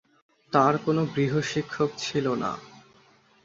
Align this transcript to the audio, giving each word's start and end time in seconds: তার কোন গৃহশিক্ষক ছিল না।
তার 0.53 0.73
কোন 0.77 0.97
গৃহশিক্ষক 1.13 1.89
ছিল 1.97 2.25
না। 2.35 2.51